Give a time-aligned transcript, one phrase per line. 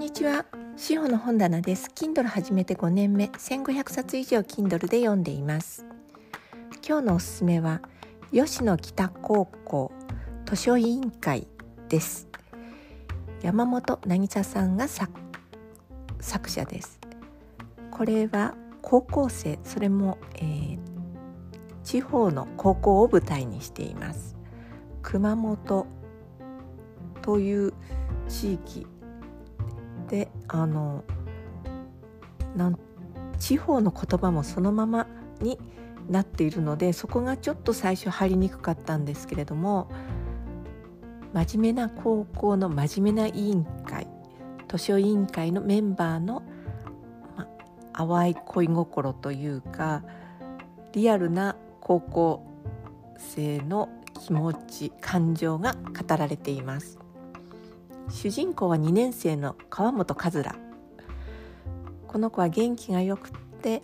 [0.00, 0.46] んにちは。
[0.78, 1.90] 司法の本棚です。
[1.94, 5.84] Kindle 始めて5年目、1500冊以上 Kindle で読んでいます。
[6.82, 7.82] 今日のおすすめは
[8.32, 9.92] 吉野北高校
[10.46, 11.46] 図書委員会
[11.90, 12.28] です。
[13.42, 16.98] 山本渚さんが作者です。
[17.90, 20.78] これは高校生、それも、えー、
[21.84, 24.34] 地方の高校を舞台にしています。
[25.02, 25.86] 熊本
[27.20, 27.74] という
[28.30, 28.86] 地域
[30.10, 31.04] であの
[32.56, 32.78] なん
[33.38, 35.06] 地方の言葉もそのまま
[35.40, 35.58] に
[36.08, 39.88] なっているのでそこがちょっと最初入りにくかったんですけれども
[41.32, 44.08] 真面目な高校の真面目な委員会
[44.68, 46.42] 図書委員会のメンバーの、
[47.36, 47.46] ま、
[47.92, 50.02] 淡い恋心というか
[50.92, 52.44] リアルな高校
[53.16, 53.88] 生の
[54.26, 56.98] 気持ち感情が語られています。
[58.08, 60.44] 主人公は2年生の川本和良
[62.06, 63.82] この子は元気がよくって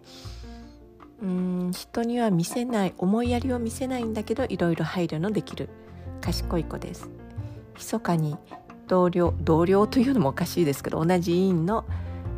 [1.23, 5.69] うん人には見せない思いやりを見せないんだけどいろいろ配慮のできる
[6.21, 7.09] 賢い子です。
[7.77, 8.37] 密かに
[8.89, 11.85] 同僚同僚というのもおかしいですけど同じ委員の、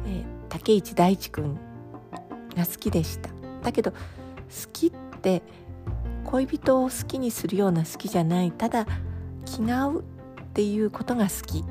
[0.07, 1.59] えー、竹市大地君
[2.57, 3.31] が好きでした。
[3.63, 3.97] だけど好
[4.73, 5.43] きって
[6.25, 8.53] 恋人を好きにするような好きじゃない。
[8.53, 8.87] ただ
[9.45, 10.05] 気が合う
[10.59, 11.65] っていうことが好き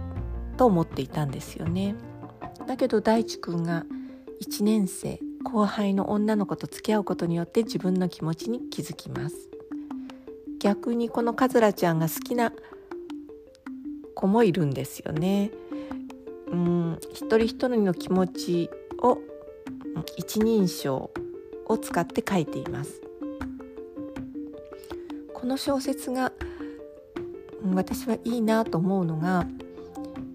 [0.55, 1.93] と思っていたんですよね。
[2.67, 3.85] だけど大地君が
[4.41, 9.35] 1年生後輩の女の子と付き合うことによって自分の気持ちに気づきます。
[10.61, 12.53] 逆にこのカズラちゃんが好きな
[14.15, 15.51] 子もいるんですよね。
[16.49, 19.17] うん一人一人の気持ちを
[20.15, 21.11] 一人称
[21.65, 23.01] を使って書いています。
[25.33, 26.31] この小説が
[27.75, 29.45] 私はいいなと思うのが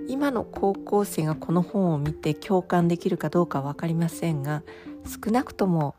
[0.08, 4.62] 今の高校生がこの本を見て共感できるかどうかは分かりませんが
[5.06, 5.94] 少なくとも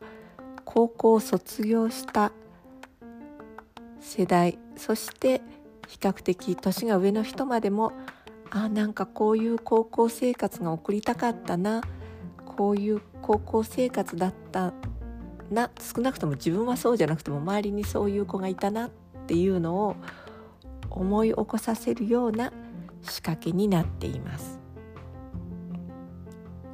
[0.64, 2.32] 高校を卒業した
[4.00, 5.40] 世代そして
[5.88, 7.92] 比較的年が上の人までも
[8.50, 11.82] あなんかこういう高校生活が送りたかったな
[12.44, 14.72] こういう高校生活だった
[15.50, 18.90] な少なくとも自分はそうじゃなくても周りにそういう子がいたなっ
[19.26, 19.96] ていうのを
[20.94, 22.52] 思い起こさせるような
[23.02, 24.60] 仕掛けになっています。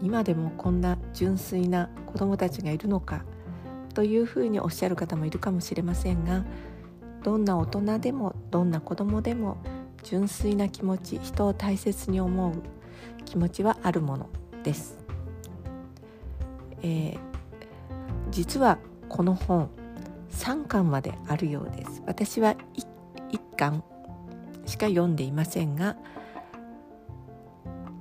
[0.02, 3.24] 今でもこんな純粋な子どもたちがいるのか
[3.94, 6.44] というふうにおっしゃる方もいるかもしれませんが
[7.22, 9.58] どんな大人でもどんな子どもでも
[10.02, 12.54] 純粋な気持ち人を大切に思う
[13.26, 14.30] 気持ちはあるもの
[14.62, 14.96] です、
[16.82, 17.18] えー、
[18.30, 18.78] 実は
[19.10, 19.68] この本
[20.30, 22.02] 3巻まであるようです。
[22.06, 22.86] 私は 1,
[23.32, 23.82] 1巻
[24.70, 25.96] しか読んでいませんが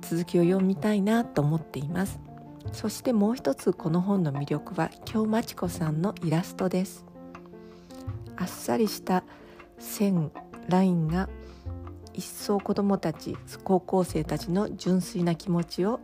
[0.02, 2.18] 続きを読みたいなと思っています。
[2.72, 7.04] そしてもう一つこの本の魅力は京真知子さんのイラストです。
[8.36, 9.24] あっさりした
[9.78, 10.30] 線
[10.68, 11.28] ラインが
[12.12, 16.00] 一層子どもたち高校生たちの純粋な気持ちを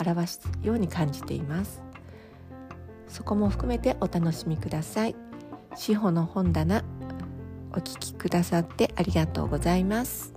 [0.00, 1.82] 表すように感じています。
[3.08, 5.16] そこも含めてお楽しみください。
[5.74, 6.84] 司法の本棚
[7.76, 10.35] お聴きくださってありがとうございます。